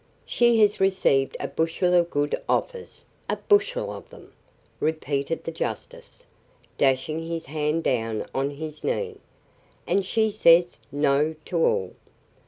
She 0.25 0.59
has 0.61 0.79
received 0.79 1.37
a 1.39 1.47
bushel 1.47 1.93
of 1.93 2.09
good 2.09 2.35
offers 2.49 3.05
a 3.29 3.35
bushel 3.35 3.91
of 3.93 4.09
them," 4.09 4.33
repeated 4.79 5.43
the 5.43 5.51
justice, 5.51 6.25
dashing 6.75 7.29
his 7.29 7.45
hand 7.45 7.83
down 7.83 8.25
on 8.33 8.49
his 8.49 8.83
knee, 8.83 9.17
"and 9.85 10.03
she 10.03 10.31
says 10.31 10.79
'No!' 10.91 11.35
to 11.45 11.57
all. 11.63 11.91